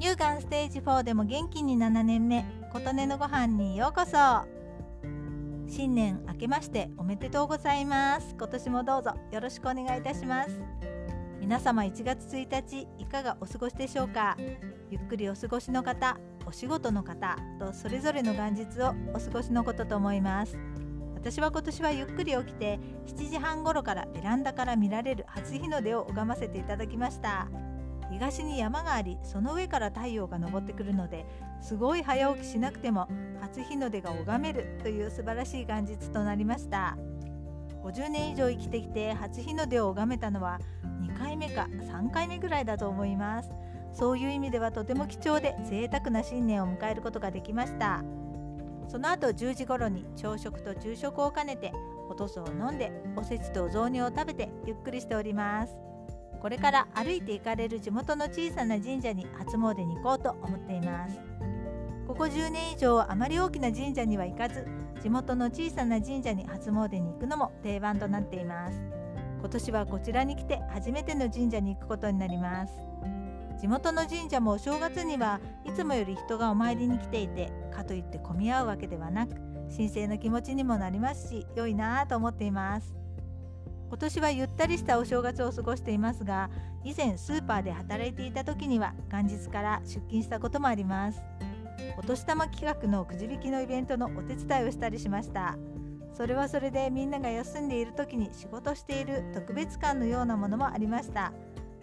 [0.00, 4.16] 乳がんステージ4でも元気に7年目琴音のご飯にようこそ。
[5.68, 8.34] 新年明けましておめでとうございます。
[8.34, 10.58] 今年もどうぞよろしくお願いいたします。
[11.38, 14.38] 皆様1月1日いかがお過ごしでしょうか？
[14.88, 20.56] ゆっくりお過ごしの方お仕事の方とそれぞれの元日をお過ごしのことと思います。
[21.14, 27.48] 私は今年はゆっくり起きて7時半頃からベランダから見られる初日の出を拝ませていただきました。
[28.10, 31.24] 東に山がありその上から太陽が昇ってくるので
[31.60, 33.08] すごい早起きしなくても
[33.40, 36.96] 初日の出が拝めるという素晴らしい元日となりました。
[37.82, 40.58] 50年以上生きてきて初日の出を拝めたのは
[41.02, 43.50] 2回目か3回目ぐらいだと思います。
[43.92, 48.04] そういう意味ではとても貴重で贅沢な新年を迎えることができました。
[48.88, 51.72] その後10時頃に朝食と昼食を兼ねて
[52.08, 55.89] おとそを飲んでおせちとお雑煮を食べてゆっくりしております。
[56.40, 61.20] これから歩いて行かれる地元の小さな神社に初詣に行こうと思っています。
[62.06, 64.66] ここ10年以上あまり大きな神社には行かず
[65.00, 68.80] 地元の小さな神社に初詣に行くのも定番となっています。
[69.38, 72.72] 今年はこちらに来て初めての神社に行くことになります。
[73.60, 79.34] 地元の神社もお正月にはいつもより人がお参りに来ていてかといって混み合うわけではなく
[79.74, 82.99] 神聖な気持ちにもなりますし良いなぁと思っています。
[83.90, 86.48] 今年はゆったりしたお正月を過ごしていますが
[86.84, 91.20] 以前スーパーで働いていた時には元日から出勤したこともあります。
[91.98, 95.56] お年玉企画のくじ引きのイベントのお手伝いをしたりしました。
[96.14, 101.32] それはそれでみんなが休んでいる時に仕事している特別感のようなものもありました。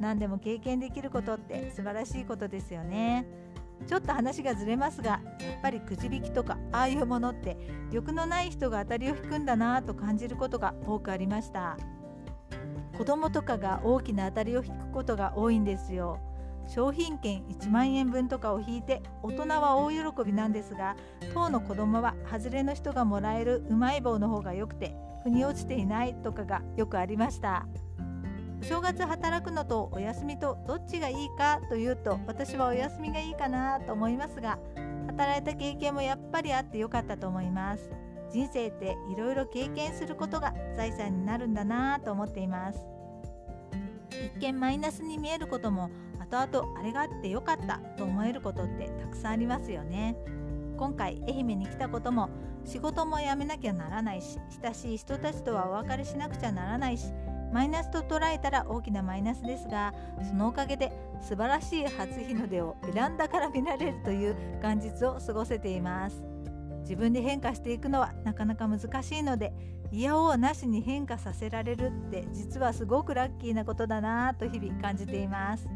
[0.00, 3.26] 何でも経験できることって素晴らしいことですよね。
[3.86, 5.20] ちょっと話がずれますがや
[5.58, 7.56] っぱりくじ引きとかああいうものって
[7.90, 11.76] 欲のない人が当たりを引くんだなぁと感じることが多くありました。
[12.96, 16.20] 子供とかが大きな当たりを引くことが多いんですよ。
[16.68, 20.94] 商品券1万円分とかを引いて大人は大喜びなんですが
[21.34, 24.94] 当の子供は外れの人がもらえるうまい棒の方が良くて
[25.24, 27.66] 腑に落ちていないとかがよくありました。
[28.62, 34.56] お正月働くのとお休みとどっちがいいかというと私はお休みがいいかなと思いますが
[35.08, 37.90] 働いた経験もやっぱりあってよかったと思います。
[38.30, 42.78] 人生っていろいろ経験することが財産になるんだなと思っています。
[44.12, 45.90] 一見マイナスに見えることも
[46.20, 50.14] 後々あれがあってよかったと思えることってたくさんありますよね。
[50.76, 52.30] 今回愛媛に来たことも
[52.64, 57.12] 仕事も辞めなきゃならないし親しい人たちとはお別れしなくちゃならないし
[57.52, 59.94] マイナスと捉えたら大きなマイナスですが
[60.26, 66.24] そのおかげで素晴らしい初日の出をベランダから見られるという元日を過ごせています。
[66.80, 69.52] 自分で変化していくのはなかなか難しいので
[69.92, 75.68] 嫌おうなしに変化させられるって実はすごくラッキーなことだなぁと日々感じています。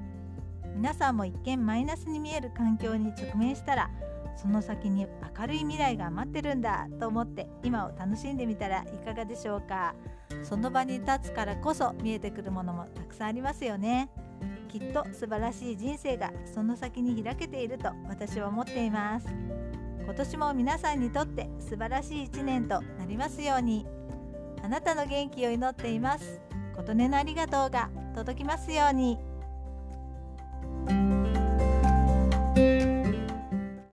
[0.75, 3.91] 皆さんも一見マイナスに見える環境に直面したら
[4.37, 5.07] その先に
[5.39, 9.95] 明るい未来が待ってるんだと思って今を楽しんでみたらいかがでしょうか。
[10.43, 14.11] その場に立つからこそ見えてくるものもたくさんありますよね。
[14.69, 19.27] きっと素晴らしい人生がその先に開けていると私は思っています。
[20.05, 23.87] 今年も皆さんにとって素晴らしい一年となりますように。
[24.63, 26.41] あなたの元気を祈っています。
[26.77, 29.19] 琴音のありがとうが届きますように。